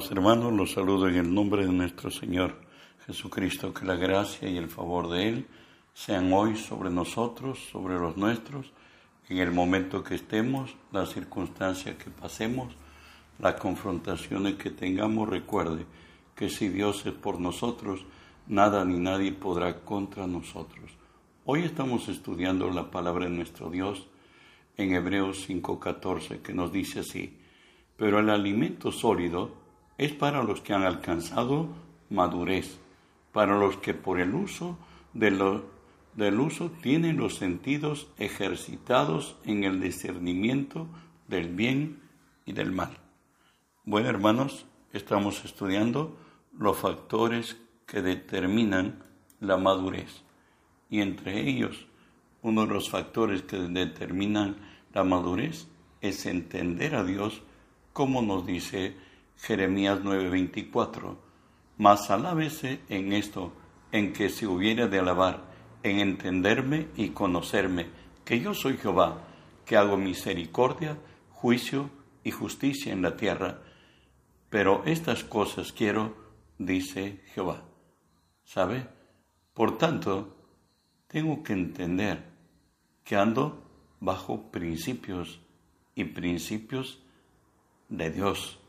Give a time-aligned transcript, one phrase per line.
[0.00, 2.54] Amados hermanos, los saludo en el nombre de nuestro Señor
[3.06, 5.46] Jesucristo, que la gracia y el favor de Él
[5.92, 8.72] sean hoy sobre nosotros, sobre los nuestros,
[9.28, 12.72] en el momento que estemos, las circunstancias que pasemos,
[13.38, 15.84] las confrontaciones que tengamos, recuerde
[16.34, 18.06] que si Dios es por nosotros,
[18.46, 20.92] nada ni nadie podrá contra nosotros.
[21.44, 24.06] Hoy estamos estudiando la palabra de nuestro Dios
[24.78, 27.36] en Hebreos 5:14, que nos dice así,
[27.98, 29.59] pero el alimento sólido
[30.00, 31.68] es para los que han alcanzado
[32.08, 32.78] madurez,
[33.32, 34.78] para los que por el uso
[35.12, 40.88] del uso tienen los sentidos ejercitados en el discernimiento
[41.28, 42.00] del bien
[42.46, 42.96] y del mal.
[43.84, 44.64] Bueno, hermanos,
[44.94, 46.16] estamos estudiando
[46.56, 49.02] los factores que determinan
[49.38, 50.22] la madurez.
[50.88, 51.88] Y entre ellos,
[52.40, 54.56] uno de los factores que determinan
[54.94, 55.66] la madurez
[56.00, 57.42] es entender a Dios
[57.92, 59.09] como nos dice
[59.42, 61.16] Jeremías 9:24.
[61.78, 63.52] Mas alábese en esto,
[63.90, 65.44] en que se hubiera de alabar,
[65.82, 67.86] en entenderme y conocerme,
[68.24, 69.26] que yo soy Jehová,
[69.64, 70.98] que hago misericordia,
[71.30, 71.90] juicio
[72.22, 73.62] y justicia en la tierra.
[74.50, 76.14] Pero estas cosas quiero,
[76.58, 77.64] dice Jehová.
[78.44, 78.86] ¿Sabe?
[79.54, 80.36] Por tanto,
[81.06, 82.24] tengo que entender
[83.04, 83.64] que ando
[84.00, 85.40] bajo principios
[85.94, 87.02] y principios
[87.88, 88.59] de Dios,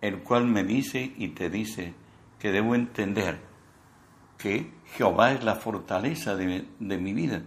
[0.00, 1.94] el cual me dice y te dice
[2.38, 3.38] que debo entender
[4.38, 7.42] que Jehová es la fortaleza de, mi vida.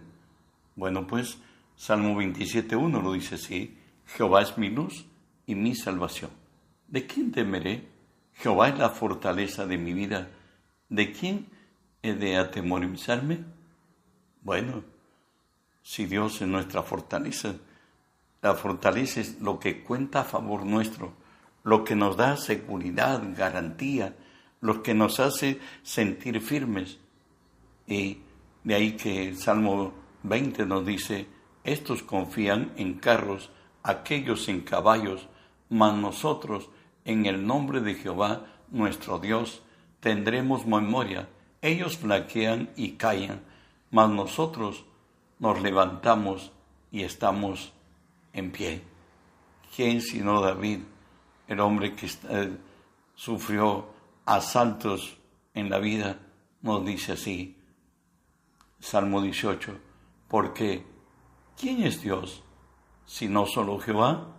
[0.75, 1.39] Bueno, pues
[1.75, 5.05] Salmo 27.1 lo dice así, Jehová es mi luz
[5.47, 6.29] y mi salvación.
[6.87, 7.87] ¿De quién temeré?
[8.33, 10.29] Jehová es la fortaleza de mi vida.
[10.89, 11.47] ¿De quién
[12.03, 13.39] he de atemorizarme?
[14.41, 14.83] Bueno,
[15.81, 17.55] si Dios es nuestra fortaleza,
[18.41, 21.13] la fortaleza es lo que cuenta a favor nuestro,
[21.63, 24.15] lo que nos da seguridad, garantía,
[24.61, 26.99] lo que nos hace sentir firmes.
[27.87, 28.19] Y
[28.63, 29.93] de ahí que el Salmo
[30.23, 31.27] 20 nos dice,
[31.63, 33.51] estos confían en carros,
[33.83, 35.27] aquellos en caballos,
[35.69, 36.69] mas nosotros
[37.05, 39.61] en el nombre de Jehová nuestro Dios
[39.99, 41.29] tendremos memoria.
[41.61, 43.41] Ellos flaquean y callan,
[43.91, 44.85] mas nosotros
[45.39, 46.51] nos levantamos
[46.91, 47.73] y estamos
[48.33, 48.81] en pie.
[49.75, 50.79] ¿Quién sino David,
[51.47, 52.57] el hombre que eh,
[53.15, 53.93] sufrió
[54.25, 55.17] asaltos
[55.53, 56.19] en la vida,
[56.61, 57.57] nos dice así,
[58.79, 59.77] Salmo 18,
[60.27, 60.85] porque
[61.59, 62.43] ¿quién es Dios
[63.05, 64.37] si no solo Jehová?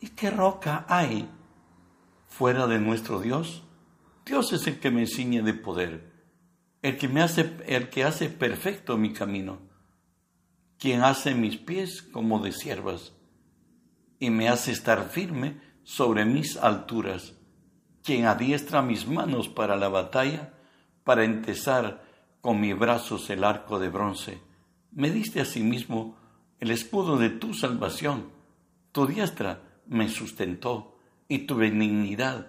[0.00, 1.28] ¿Y qué roca hay
[2.28, 3.62] fuera de nuestro Dios?
[4.24, 6.12] Dios es el que me enseña de poder,
[6.82, 9.70] el que me hace, el que hace perfecto mi camino
[10.80, 13.12] quien hace mis pies como de siervas
[14.18, 17.34] y me hace estar firme sobre mis alturas,
[18.02, 20.52] quien adiestra mis manos para la batalla,
[21.04, 22.04] para entesar
[22.40, 24.40] con mis brazos el arco de bronce.
[24.92, 26.16] Me diste asimismo
[26.58, 28.30] el escudo de tu salvación,
[28.92, 30.98] tu diestra me sustentó
[31.28, 32.48] y tu benignidad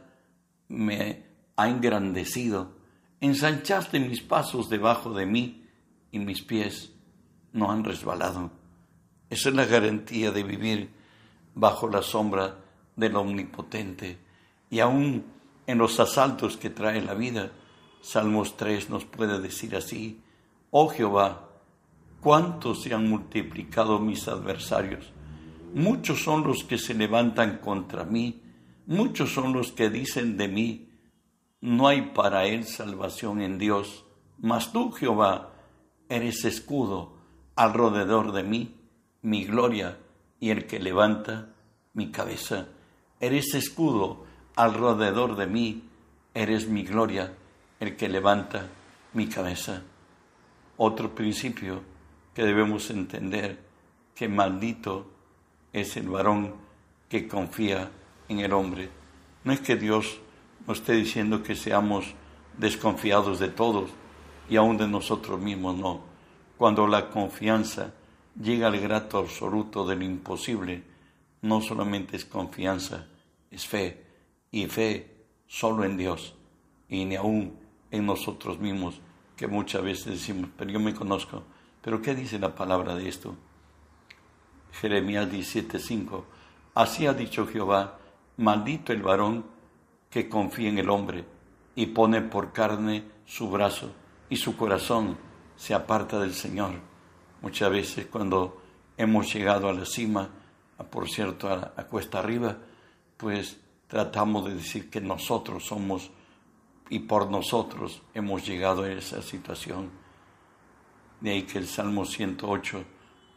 [0.68, 1.26] me
[1.56, 2.80] ha engrandecido.
[3.20, 5.68] Ensanchaste mis pasos debajo de mí
[6.12, 6.92] y mis pies
[7.54, 8.52] no han resbalado.
[9.30, 10.90] Esa es la garantía de vivir
[11.54, 12.58] bajo la sombra
[12.96, 14.18] del Omnipotente.
[14.70, 15.26] Y aún
[15.68, 17.52] en los asaltos que trae la vida,
[18.02, 20.22] Salmos 3 nos puede decir así,
[20.72, 21.50] oh Jehová,
[22.20, 25.12] cuántos se han multiplicado mis adversarios.
[25.74, 28.42] Muchos son los que se levantan contra mí,
[28.88, 30.90] muchos son los que dicen de mí,
[31.62, 34.06] no hay para él salvación en Dios,
[34.40, 35.54] mas tú, Jehová,
[36.10, 37.18] eres escudo
[37.56, 38.76] alrededor de mí
[39.22, 40.00] mi gloria
[40.40, 41.54] y el que levanta
[41.94, 42.68] mi cabeza.
[43.22, 44.26] Eres escudo
[44.58, 45.84] alrededor de mí,
[46.34, 47.34] eres mi gloria,
[47.80, 48.68] el que levanta
[49.14, 49.84] mi cabeza.
[50.76, 51.82] Otro principio
[52.34, 53.58] que debemos entender,
[54.14, 55.06] que maldito
[55.72, 56.56] es el varón
[57.08, 57.90] que confía
[58.28, 58.90] en el hombre.
[59.46, 60.20] No es que Dios
[60.68, 62.14] nos esté diciendo que seamos
[62.58, 63.90] desconfiados de todos
[64.50, 66.12] y aún de nosotros mismos, no
[66.62, 67.92] cuando la confianza
[68.40, 70.84] llega al grato absoluto del imposible,
[71.42, 73.08] no solamente es confianza,
[73.52, 74.04] es fe,
[74.50, 76.36] y fe solo en Dios,
[76.90, 77.60] y ni aún
[77.92, 79.00] en nosotros mismos,
[79.36, 81.44] que muchas veces decimos, pero yo me conozco.
[81.82, 83.36] Pero ¿qué dice la palabra de esto?
[84.72, 86.24] Jeremías 17:5.
[86.76, 88.00] Así ha dicho Jehová,
[88.38, 89.46] maldito el varón
[90.10, 91.26] que confía en el hombre
[91.76, 93.92] y pone por carne su brazo
[94.30, 95.18] y su corazón
[95.56, 96.72] se aparta del Señor.
[97.42, 98.62] Muchas veces cuando
[98.98, 100.30] hemos llegado a la cima,
[100.90, 102.58] por cierto, a, cuesta arriba,
[103.22, 103.56] pues
[103.88, 106.10] tratamos de decir que nosotros somos
[106.90, 109.92] y por nosotros hemos llegado a esa situación.
[111.20, 112.84] De ahí que el Salmo 108,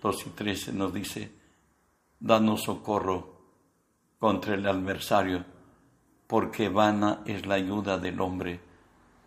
[0.03, 1.33] 2 y 13 nos dice,
[2.19, 3.43] danos socorro
[4.19, 5.45] contra el adversario,
[6.27, 8.61] porque vana es la ayuda del hombre.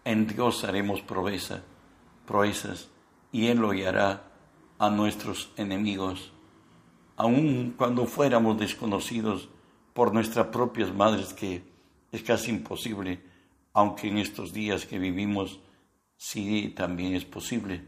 [0.06, 1.62] En Dios haremos proeza,
[2.26, 2.90] proezas,
[3.32, 4.32] y Él lo hará
[4.80, 6.34] a nuestros enemigos.
[7.16, 9.50] Aun cuando fuéramos desconocidos
[9.98, 11.64] por nuestras propias madres, que
[12.12, 13.20] es casi imposible,
[13.74, 15.60] aunque en estos días que vivimos
[16.16, 17.84] sí también es posible.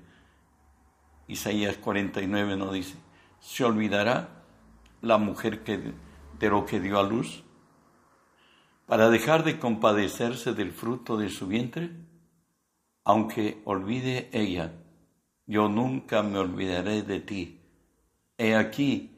[1.27, 2.95] Isaías 49 nos dice,
[3.39, 4.43] ¿se olvidará
[5.01, 5.93] la mujer que,
[6.39, 7.43] de lo que dio a luz
[8.87, 11.91] para dejar de compadecerse del fruto de su vientre?
[13.03, 14.73] Aunque olvide ella,
[15.45, 17.61] yo nunca me olvidaré de ti.
[18.35, 19.11] He aquí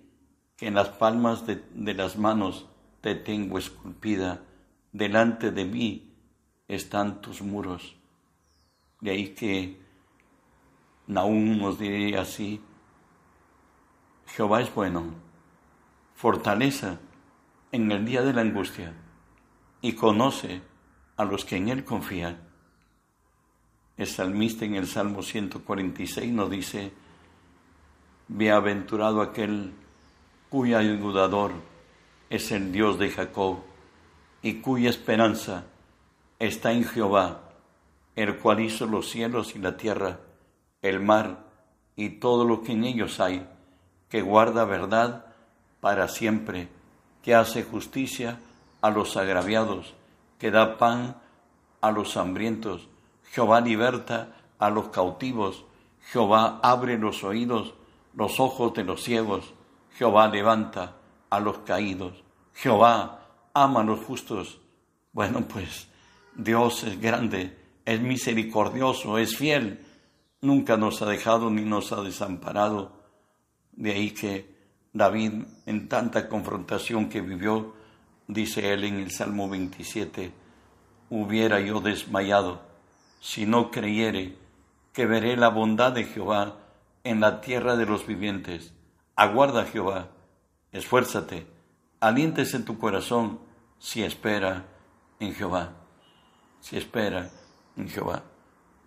[0.58, 2.68] que en las palmas de, de las manos
[3.02, 4.44] te tengo esculpida,
[4.92, 6.14] delante de mí
[6.68, 7.96] están tus muros.
[9.00, 9.82] De ahí que
[11.08, 12.62] Nahum nos diría así,
[14.28, 15.16] Jehová es bueno,
[16.16, 17.00] fortaleza
[17.72, 18.94] en el día de la angustia
[19.82, 20.62] y conoce
[21.18, 22.40] a los que en él confían.
[23.98, 26.94] El salmista en el Salmo 146 nos dice,
[28.28, 29.74] Bienaventurado aquel
[30.50, 31.71] cuyo ayudador
[32.32, 33.58] es el Dios de Jacob
[34.42, 35.66] y cuya esperanza
[36.40, 37.42] está en Jehová,
[38.16, 40.22] el cual hizo los cielos y la tierra,
[40.82, 41.44] el mar
[41.98, 43.46] y todo lo que en ellos hay,
[44.08, 45.26] que guarda verdad
[45.82, 46.70] para siempre,
[47.22, 48.40] que hace justicia
[48.80, 49.94] a los agraviados,
[50.40, 51.18] que da pan
[51.82, 52.88] a los hambrientos.
[53.26, 55.66] Jehová liberta a los cautivos,
[56.14, 57.74] Jehová abre los oídos,
[58.14, 59.54] los ojos de los ciegos,
[59.98, 60.96] Jehová levanta
[61.32, 62.24] a los caídos,
[62.54, 63.22] Jehová
[63.54, 64.60] ama a los justos.
[65.14, 65.88] Bueno, pues
[66.36, 69.84] Dios es grande, es misericordioso, es fiel,
[70.42, 72.92] nunca nos ha dejado ni nos ha desamparado.
[73.72, 74.54] De ahí que
[74.94, 77.74] David, en tanta confrontación que vivió,
[78.28, 80.32] dice él en el Salmo 27,
[81.10, 82.62] hubiera yo desmayado
[83.20, 84.36] si no creyere
[84.94, 86.58] que veré la bondad de Jehová
[87.04, 88.74] en la tierra de los vivientes.
[89.16, 90.10] Aguarda Jehová,
[90.72, 91.46] esfuérzate,
[92.00, 93.40] aliéntese en tu corazón
[93.80, 94.66] si espera
[95.20, 95.74] en Jehová
[96.62, 97.30] si espera
[97.76, 98.24] en Jehová.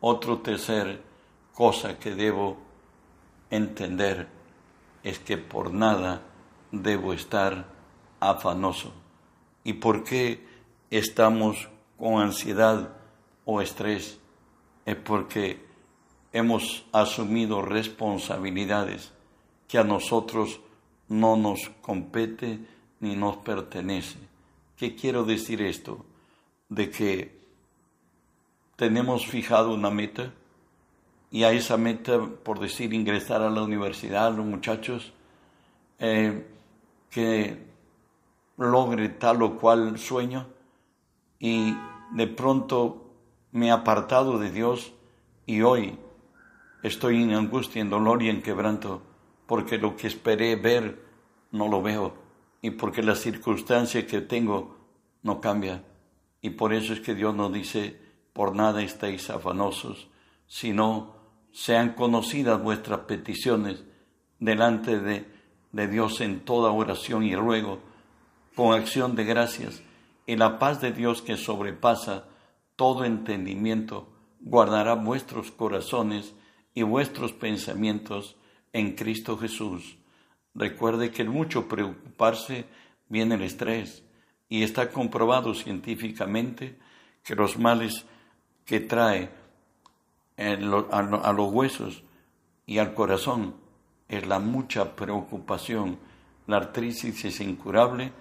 [0.01, 1.03] Otro tercer
[1.53, 2.57] cosa que debo
[3.51, 4.29] entender
[5.03, 6.23] es que por nada
[6.71, 7.67] debo estar
[8.21, 8.93] afanoso.
[9.65, 10.47] ¿Y por qué
[10.91, 12.97] estamos con ansiedad
[13.45, 14.19] o estrés?
[14.87, 15.65] Es porque
[16.33, 19.13] hemos asumido responsabilidades
[19.69, 20.61] que a nosotros
[21.09, 22.59] no nos compete
[23.01, 24.19] ni nos pertenece.
[24.77, 26.05] ¿Qué quiero decir esto?
[26.69, 27.39] De que
[28.77, 30.33] tenemos fijado una meta
[31.31, 35.13] y a esa meta, por decir, ingresar a la universidad, los muchachos,
[35.99, 36.47] eh,
[37.11, 37.59] que
[38.57, 40.47] logre tal o cual sueño
[41.39, 41.75] y
[42.13, 43.11] de pronto
[43.53, 44.93] me he apartado de Dios
[45.47, 45.99] y hoy
[46.83, 49.03] estoy en angustia, en dolor y en quebranto
[49.47, 51.03] porque lo que esperé ver
[51.51, 52.15] no lo veo
[52.63, 54.77] y porque la circunstancia que tengo
[55.23, 55.85] no cambia.
[56.41, 58.01] Y por eso es que Dios nos dice
[58.33, 60.09] por nada estéis afanosos,
[60.47, 61.15] sino
[61.53, 63.85] sean conocidas vuestras peticiones
[64.41, 65.27] delante de,
[65.73, 67.81] de Dios en toda oración y ruego,
[68.57, 69.83] con acción de gracias,
[70.27, 72.25] y la paz de Dios que sobrepasa
[72.77, 74.09] todo entendimiento,
[74.41, 76.35] guardará vuestros corazones
[76.75, 78.37] y vuestros pensamientos
[78.75, 79.97] en Cristo Jesús.
[80.55, 82.67] Recuerde que el mucho preocuparse
[83.09, 84.03] viene el estrés
[84.49, 86.77] y está comprobado científicamente
[87.23, 88.05] que los males
[88.67, 89.31] que trae
[90.37, 92.03] a, los huesos
[92.67, 93.55] y al corazón
[94.09, 95.99] es la mucha preocupación.
[96.47, 98.13] La artritis es incurable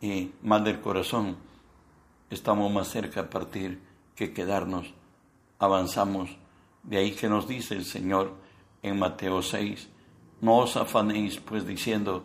[0.00, 1.36] y mal del corazón.
[2.30, 3.80] Estamos más cerca a partir
[4.16, 4.92] que quedarnos.
[5.58, 6.30] Avanzamos.
[6.82, 8.34] De ahí que nos dice el Señor
[8.82, 9.88] en Mateo 6,
[10.40, 12.24] no os afanéis pues diciendo,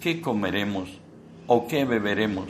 [0.00, 0.88] ¿qué comeremos
[1.46, 2.48] o qué beberemos?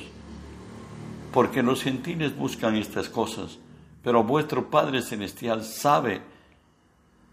[1.32, 3.58] Porque los gentiles buscan estas cosas
[4.06, 6.20] pero vuestro Padre Celestial sabe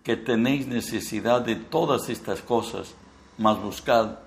[0.01, 2.95] que tenéis necesidad de todas estas cosas,
[3.37, 4.17] mas buscad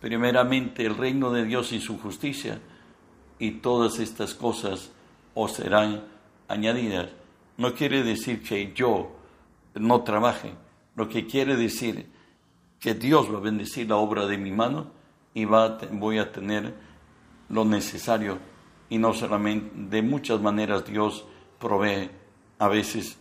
[0.00, 2.58] primeramente el reino de Dios y su justicia,
[3.38, 4.90] y todas estas cosas
[5.34, 6.02] os serán
[6.48, 7.10] añadidas.
[7.56, 9.12] No quiere decir que yo
[9.76, 10.54] no trabaje,
[10.96, 12.10] lo que quiere decir
[12.82, 14.88] que Dios va a bendecir la obra de mi mano
[15.34, 16.74] y va voy a tener
[17.48, 18.38] lo necesario.
[18.90, 21.24] Y no solamente, de muchas maneras Dios
[21.60, 22.10] provee,
[22.58, 23.16] a veces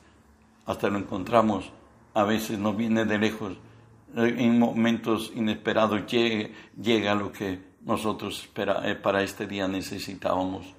[0.65, 1.71] hasta lo encontramos,
[2.15, 3.53] a veces nos viene de lejos,
[4.15, 6.49] en momentos inesperados llega,
[6.81, 10.73] llega lo que nosotros eh, para este día necesitábamos.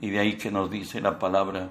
[0.00, 1.70] Y de ahí que nos dice la palabra,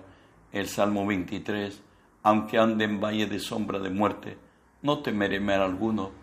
[0.52, 1.82] el Salmo 23,
[2.22, 4.38] aunque ande en valle de sombra de muerte,
[4.84, 6.23] no temeré mal alguno,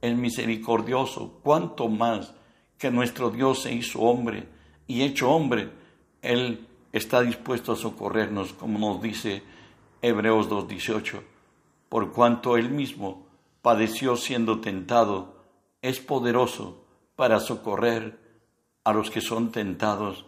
[0.00, 2.34] es misericordioso, cuanto más
[2.78, 4.48] que nuestro Dios se hizo hombre
[4.86, 5.70] y hecho hombre,
[6.22, 9.42] Él está dispuesto a socorrernos, como nos dice
[10.02, 11.20] Hebreos 2.18,
[11.88, 13.26] por cuanto Él mismo
[13.62, 15.44] padeció siendo tentado,
[15.82, 16.84] es poderoso
[17.16, 18.18] para socorrer
[18.84, 20.24] a los que son tentados.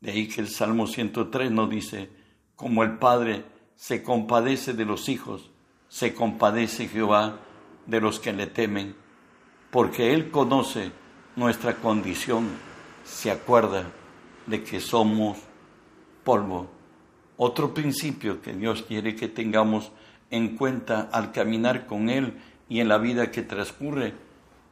[0.00, 2.10] De ahí que el Salmo 103 nos dice,
[2.56, 3.44] como el Padre
[3.76, 5.50] se compadece de los hijos,
[5.88, 7.40] se compadece Jehová
[7.86, 8.96] de los que le temen,
[9.70, 10.92] porque Él conoce
[11.36, 12.48] nuestra condición,
[13.04, 13.86] se acuerda
[14.46, 15.38] de que somos
[16.24, 16.68] polvo.
[17.36, 19.92] Otro principio que Dios quiere que tengamos
[20.30, 22.38] en cuenta al caminar con Él
[22.68, 24.14] y en la vida que transcurre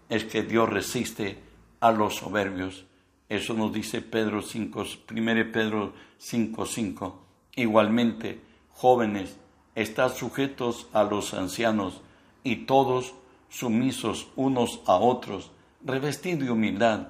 [0.08, 1.38] es que Dios resiste
[1.80, 2.86] a los soberbios.
[3.28, 7.14] Eso nos dice Pedro 5, 1 Pedro 5:5.
[7.56, 8.40] Igualmente,
[8.70, 9.36] jóvenes,
[9.74, 12.02] estad sujetos a los ancianos
[12.44, 13.14] y todos
[13.48, 15.50] sumisos unos a otros,
[15.82, 17.08] revestido de humildad,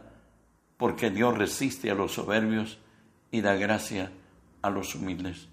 [0.79, 2.79] porque Dios resiste a los soberbios
[3.31, 4.12] y da gracia
[4.62, 5.49] a los humildes.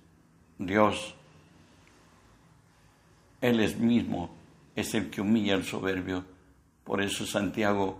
[0.57, 1.15] Dios,
[3.41, 4.29] Él es mismo,
[4.75, 6.25] es el que humilla al soberbio.
[6.83, 7.99] Por eso Santiago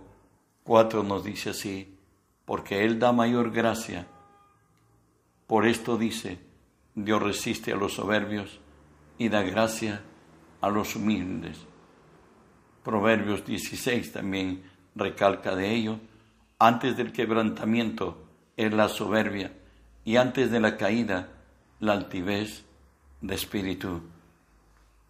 [0.64, 1.96] 4 nos dice así,
[2.44, 4.06] porque Él da mayor gracia.
[5.46, 6.38] Por esto dice,
[6.94, 8.60] Dios resiste a los soberbios
[9.18, 10.02] y da gracia
[10.60, 11.71] a los humildes.
[12.84, 14.62] Proverbios 16 también
[14.94, 15.98] recalca de ello.
[16.58, 18.24] Antes del quebrantamiento
[18.56, 19.52] es la soberbia
[20.04, 21.28] y antes de la caída
[21.80, 22.64] la altivez
[23.20, 24.02] de espíritu.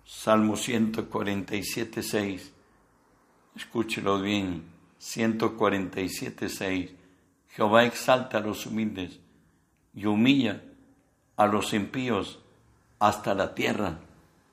[0.04, 2.52] Salmo 147, 6.
[3.56, 4.64] Escúchelo bien.
[4.98, 6.90] 147, 6.
[7.48, 9.18] Jehová exalta a los humildes
[9.94, 10.62] y humilla
[11.36, 12.38] a los impíos
[12.98, 13.98] hasta la tierra.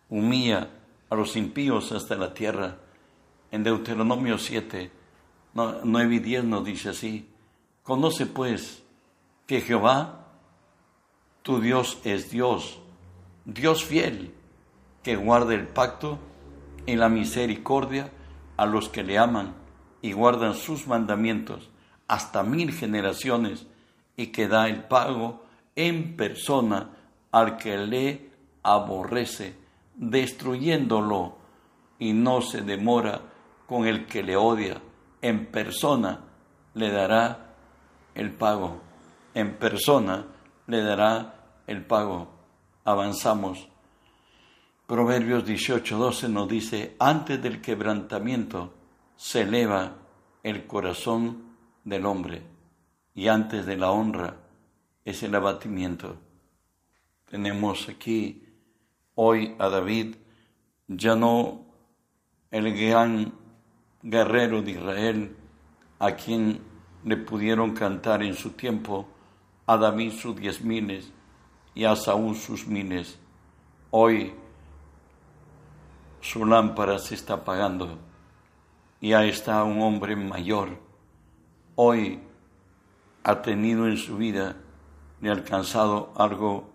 [0.09, 0.69] Humilla
[1.09, 2.77] a los impíos hasta la tierra.
[3.51, 4.91] En Deuteronomio 7,
[5.53, 7.29] 9 y 10 nos dice así.
[7.83, 8.83] Conoce pues
[9.47, 10.27] que Jehová,
[11.41, 12.79] tu Dios, es Dios,
[13.45, 14.33] Dios fiel,
[15.01, 16.19] que guarda el pacto
[16.85, 18.11] y la misericordia
[18.57, 19.55] a los que le aman
[20.01, 21.69] y guardan sus mandamientos
[22.07, 23.65] hasta mil generaciones
[24.15, 26.89] y que da el pago en persona
[27.31, 28.29] al que le
[28.63, 29.55] aborrece,
[29.95, 31.37] destruyéndolo,
[31.99, 33.21] y no se demora
[33.69, 34.81] con el que le odia,
[35.21, 36.21] en persona
[36.73, 37.53] le dará
[38.15, 38.81] el pago,
[39.35, 40.25] en persona
[40.65, 41.35] le dará
[41.67, 42.31] el pago.
[42.83, 43.69] Avanzamos.
[44.87, 48.73] Proverbios 18:12 nos dice, antes del quebrantamiento
[49.15, 49.97] se eleva
[50.41, 52.41] el corazón del hombre
[53.13, 54.35] y antes de la honra
[55.05, 56.17] es el abatimiento.
[57.29, 58.47] Tenemos aquí
[59.13, 60.15] hoy a David,
[60.87, 61.65] ya no
[62.49, 63.38] el gran
[64.01, 65.35] guerrero de Israel,
[65.99, 66.61] a quien
[67.03, 69.07] le pudieron cantar en su tiempo,
[69.65, 71.11] a David sus diez miles
[71.75, 73.19] y a Saúl sus miles.
[73.91, 74.33] Hoy
[76.21, 77.97] su lámpara se está apagando
[78.99, 80.89] y ahí está un hombre mayor
[81.81, 82.19] hoy
[83.23, 84.57] ha tenido en su vida
[85.21, 86.69] y alcanzado algo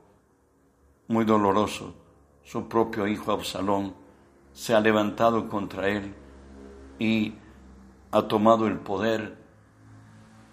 [1.08, 1.94] muy doloroso.
[2.42, 3.94] Su propio hijo Absalón
[4.54, 6.14] se ha levantado contra él
[6.98, 7.34] y
[8.10, 9.36] ha tomado el poder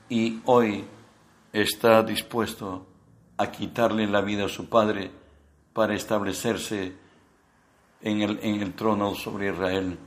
[0.09, 0.83] y hoy
[1.53, 2.87] está dispuesto
[3.37, 5.11] a quitarle la vida a su padre
[5.73, 6.95] para establecerse
[8.01, 9.97] en el, en el trono sobre Israel.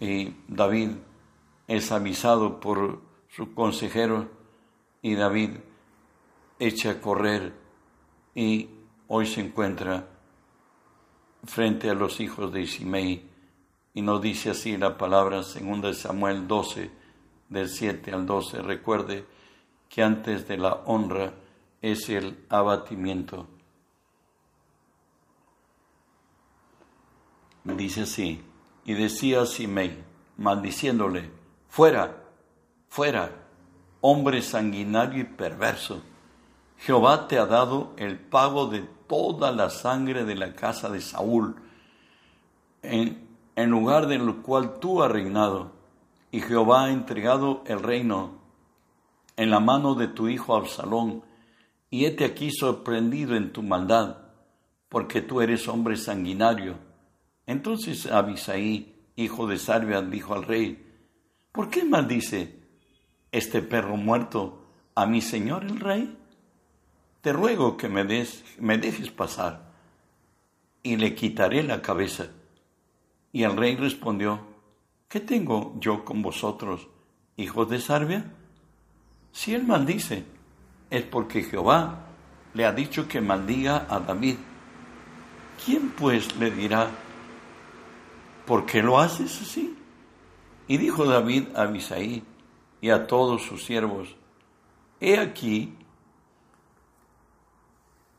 [0.00, 0.90] Y David
[1.68, 4.28] es avisado por su consejero,
[5.02, 5.50] y David
[6.58, 7.52] echa a correr
[8.34, 8.68] y
[9.08, 10.08] hoy se encuentra
[11.44, 13.35] frente a los hijos de Isimei
[13.96, 16.90] y nos dice así la palabra en de Samuel 12,
[17.48, 18.60] del 7 al 12.
[18.60, 19.24] Recuerde
[19.88, 21.32] que antes de la honra
[21.80, 23.46] es el abatimiento.
[27.64, 28.42] Dice así,
[28.84, 29.96] y decía a Simei,
[30.36, 31.30] maldiciéndole,
[31.66, 32.22] fuera,
[32.90, 33.30] fuera,
[34.02, 36.02] hombre sanguinario y perverso,
[36.76, 41.56] Jehová te ha dado el pago de toda la sangre de la casa de Saúl.
[42.82, 43.25] En,
[43.56, 45.72] en lugar del cual tú has reinado,
[46.30, 48.38] y Jehová ha entregado el reino
[49.36, 51.24] en la mano de tu hijo Absalón,
[51.90, 54.18] y hete aquí sorprendido en tu maldad,
[54.90, 56.78] porque tú eres hombre sanguinario.
[57.46, 60.84] Entonces Abisaí, hijo de Sarbia, dijo al rey,
[61.52, 62.60] ¿por qué maldice
[63.32, 66.18] este perro muerto a mi señor el rey?
[67.22, 69.72] Te ruego que me, des, me dejes pasar,
[70.82, 72.28] y le quitaré la cabeza.
[73.36, 74.40] Y el rey respondió,
[75.10, 76.88] ¿qué tengo yo con vosotros,
[77.36, 78.32] hijos de Sarbia?
[79.30, 80.24] Si él maldice,
[80.88, 82.06] es porque Jehová
[82.54, 84.36] le ha dicho que maldiga a David.
[85.62, 86.88] ¿Quién pues le dirá,
[88.46, 89.76] ¿por qué lo haces así?
[90.66, 92.24] Y dijo David a Abisaí
[92.80, 94.16] y a todos sus siervos,
[94.98, 95.76] he aquí,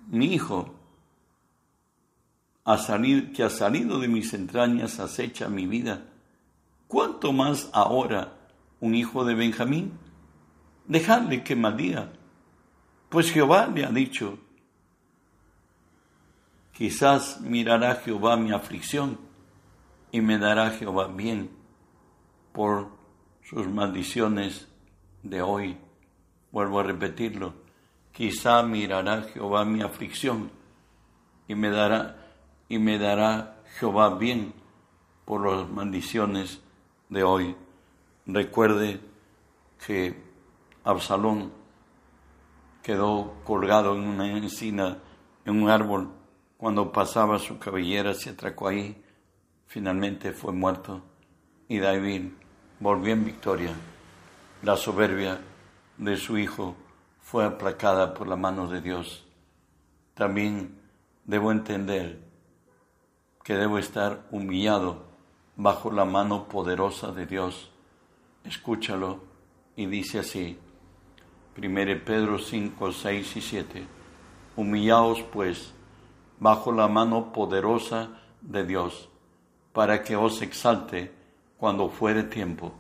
[0.09, 0.75] mi hijo,
[2.67, 6.03] ha salido, que ha salido de mis entrañas acecha mi vida.
[6.89, 8.33] ¿Cuánto más ahora
[8.81, 9.93] un hijo de Benjamín?
[10.86, 12.12] Dejadle que maldiga,
[13.07, 14.38] pues Jehová le ha dicho,
[16.74, 19.17] quizás mirará Jehová mi aflicción
[20.12, 21.50] y me dará Jehová bien
[22.51, 22.89] por
[23.43, 24.67] sus maldiciones
[25.24, 25.77] de hoy.
[26.51, 27.53] Vuelvo a repetirlo,
[28.12, 30.51] quizá mirará Jehová mi aflicción
[31.47, 32.26] y me dará
[32.69, 34.53] y me dará Jehová bien
[35.25, 36.62] por las maldiciones
[37.09, 37.55] de hoy.
[38.25, 39.00] Recuerde
[39.86, 40.21] que
[40.83, 41.51] Absalón
[42.82, 44.99] quedó colgado en una encina,
[45.45, 46.10] en un árbol,
[46.58, 49.03] cuando pasaba su cabellera se atracó ahí,
[49.67, 51.03] finalmente fue muerto
[51.67, 52.30] y David
[52.80, 53.73] volvió en victoria.
[54.63, 55.39] La soberbia
[55.97, 56.75] de su hijo
[57.21, 59.25] fue aplacada por la mano de Dios.
[60.13, 60.80] También
[61.25, 62.26] debo entender
[63.47, 65.05] que debo estar humillado
[65.55, 67.71] bajo la mano poderosa de Dios.
[68.43, 69.21] Escúchalo
[69.77, 70.60] y dice así,
[71.57, 73.88] 1 Pedro 5, 6 y 7,
[74.57, 75.73] humillaos pues
[76.41, 78.10] bajo la mano poderosa
[78.41, 79.07] de Dios,
[79.71, 81.13] para que os exalte
[81.57, 82.73] cuando fuere tiempo,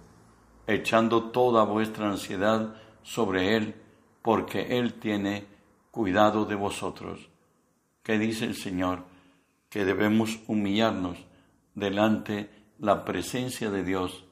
[0.67, 3.73] echando toda vuestra ansiedad sobre Él,
[4.21, 5.47] porque Él tiene
[5.91, 7.29] cuidado de vosotros.
[8.03, 9.15] ¿Qué dice el Señor?
[9.69, 11.17] Que debemos humillarnos
[11.75, 12.49] delante
[12.79, 14.23] la presencia de Dios,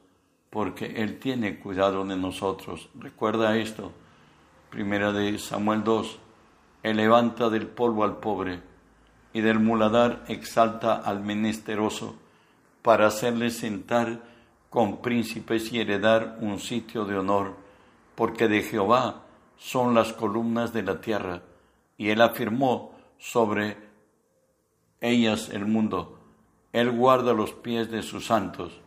[0.50, 2.88] porque Él tiene cuidado de nosotros.
[2.94, 3.92] Recuerda esto,
[4.70, 6.18] primera de Samuel 2,
[6.82, 8.60] Él levanta del polvo al pobre
[9.32, 12.16] y del muladar exalta al menesteroso
[12.82, 14.22] para hacerle sentar
[14.70, 17.56] con príncipes y heredar un sitio de honor,
[18.14, 19.24] porque de Jehová
[19.56, 21.42] son las columnas de la tierra,
[21.98, 23.76] y él afirmó sobre
[25.00, 26.18] ellas el mundo.
[26.72, 28.80] Él guarda los pies de sus santos,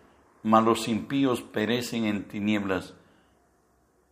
[0.43, 2.93] mas los impíos perecen en tinieblas,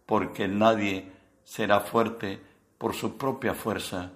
[0.06, 1.12] porque nadie
[1.44, 2.42] será fuerte
[2.78, 4.12] por su propia fuerza.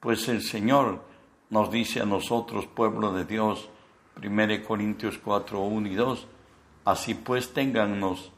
[0.00, 1.04] Pues el Señor
[1.50, 3.68] nos dice a nosotros, pueblo de Dios,
[4.22, 6.26] 1 Corintios 4, 1 y 2,
[6.84, 8.32] así pues téngannos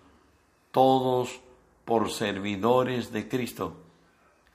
[0.70, 1.40] todos
[1.84, 3.76] por servidores de Cristo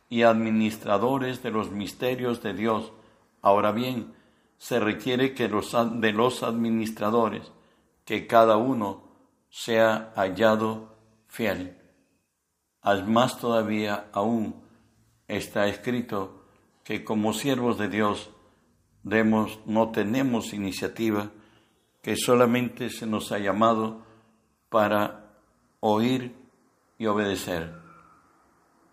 [0.09, 2.91] y administradores de los misterios de Dios,
[3.41, 4.13] Ahora bien,
[4.57, 7.51] se requiere que los, de los administradores
[8.05, 9.03] que cada uno
[9.49, 10.95] sea hallado
[11.27, 11.77] fiel.
[13.05, 14.55] Más todavía aún
[15.27, 16.45] está escrito
[16.83, 18.29] que como siervos de Dios
[19.03, 21.31] demos, no tenemos iniciativa,
[22.01, 24.05] que solamente se nos ha llamado
[24.69, 25.33] para
[25.81, 26.33] oír
[26.97, 27.73] y obedecer.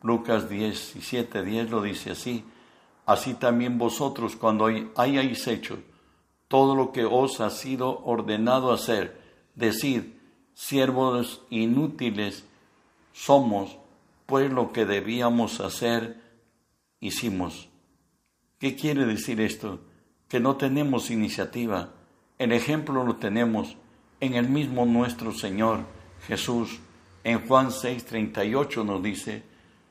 [0.02, 2.44] Lucas 17, 10 lo dice así,
[3.06, 5.78] así también vosotros cuando hayáis hecho
[6.48, 9.20] todo lo que os ha sido ordenado hacer,
[9.54, 10.04] decid,
[10.54, 12.44] siervos inútiles
[13.12, 13.76] somos,
[14.26, 16.20] pues lo que debíamos hacer,
[17.00, 17.68] hicimos.
[18.58, 19.80] ¿Qué quiere decir esto?
[20.28, 21.92] Que no tenemos iniciativa.
[22.38, 23.76] El ejemplo lo tenemos
[24.20, 25.80] en el mismo nuestro Señor
[26.26, 26.80] Jesús.
[27.24, 29.42] En Juan 6:38 nos dice,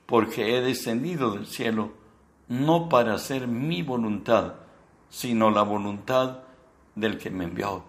[0.06, 1.94] porque he descendido del cielo
[2.54, 4.54] no para hacer mi voluntad,
[5.10, 6.42] sino la voluntad
[6.94, 7.84] del que me envió.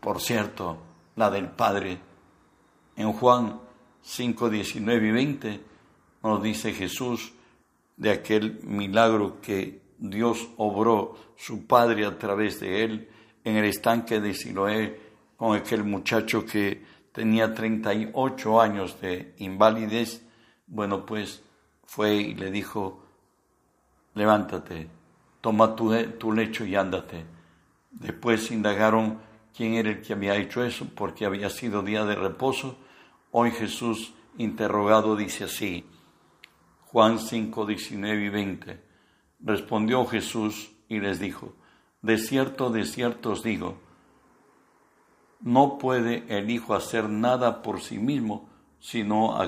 [0.00, 0.78] Por cierto,
[1.16, 1.98] la del Padre.
[2.96, 3.60] En Juan
[4.00, 5.60] 5, 19 y 20
[6.22, 7.34] nos dice Jesús
[7.98, 13.10] de aquel milagro que Dios obró su Padre a través de él
[13.44, 14.98] en el estanque de Siloé
[15.36, 20.24] con aquel muchacho que tenía 38 años de invalidez,
[20.66, 21.42] bueno, pues
[21.84, 23.05] fue y le dijo,
[24.16, 24.88] levántate,
[25.40, 27.24] toma tu, tu lecho y ándate.
[27.92, 29.20] Después indagaron
[29.54, 32.76] quién era el que había hecho eso, porque había sido día de reposo.
[33.30, 35.84] Hoy Jesús, interrogado, dice así,
[36.86, 38.80] Juan 5, 19 y 20.
[39.40, 41.54] Respondió Jesús y les dijo,
[42.00, 43.78] de cierto, de cierto os digo,
[45.40, 48.48] no puede el Hijo hacer nada por sí mismo,
[48.80, 49.38] sino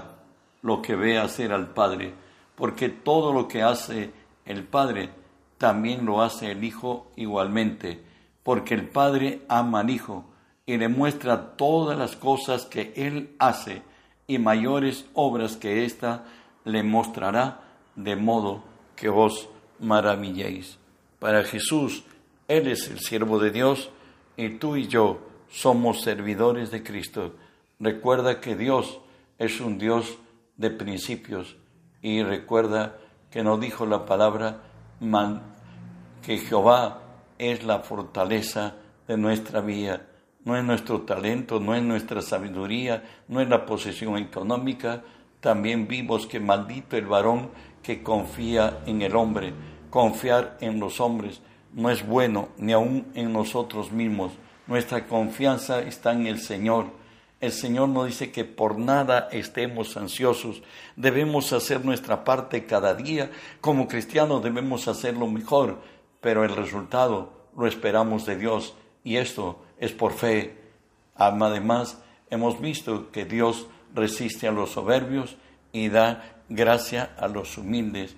[0.60, 2.12] lo que ve hacer al Padre,
[2.54, 4.12] porque todo lo que hace
[4.48, 5.10] el Padre,
[5.58, 8.02] también lo hace el Hijo igualmente,
[8.42, 10.24] porque el Padre ama al Hijo
[10.66, 13.82] y le muestra todas las cosas que Él hace
[14.26, 16.24] y mayores obras que ésta
[16.64, 17.60] le mostrará,
[17.94, 18.62] de modo
[18.96, 19.48] que vos
[19.80, 20.78] maravilléis.
[21.18, 22.04] Para Jesús,
[22.48, 23.90] Él es el siervo de Dios
[24.36, 27.34] y tú y yo somos servidores de Cristo.
[27.80, 29.00] Recuerda que Dios
[29.38, 30.18] es un Dios
[30.56, 31.56] de principios
[32.02, 32.98] y recuerda
[33.30, 34.62] que nos dijo la palabra
[36.22, 37.02] que Jehová
[37.38, 38.74] es la fortaleza
[39.06, 40.02] de nuestra vida.
[40.44, 45.02] No es nuestro talento, no es nuestra sabiduría, no es la posesión económica.
[45.40, 47.50] También vimos que maldito el varón
[47.82, 49.52] que confía en el hombre.
[49.90, 51.40] Confiar en los hombres
[51.72, 54.32] no es bueno, ni aun en nosotros mismos.
[54.66, 56.86] Nuestra confianza está en el Señor.
[57.40, 60.62] El Señor nos dice que por nada estemos ansiosos.
[60.96, 63.30] Debemos hacer nuestra parte cada día.
[63.60, 65.80] Como cristianos debemos hacerlo mejor,
[66.20, 68.74] pero el resultado lo esperamos de Dios
[69.04, 70.58] y esto es por fe.
[71.14, 75.36] Además, hemos visto que Dios resiste a los soberbios
[75.72, 78.16] y da gracia a los humildes,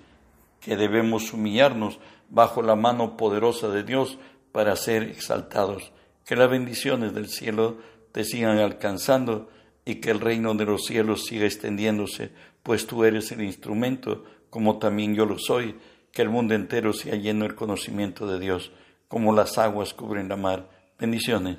[0.59, 4.17] que debemos humillarnos bajo la mano poderosa de Dios
[4.51, 5.91] para ser exaltados.
[6.25, 7.77] Que las bendiciones del cielo
[8.11, 9.49] te sigan alcanzando
[9.85, 12.31] y que el reino de los cielos siga extendiéndose,
[12.63, 15.75] pues tú eres el instrumento, como también yo lo soy,
[16.11, 18.71] que el mundo entero sea lleno del conocimiento de Dios,
[19.07, 20.69] como las aguas cubren la mar.
[20.99, 21.57] Bendiciones.